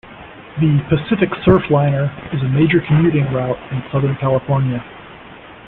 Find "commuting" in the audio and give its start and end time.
2.87-3.31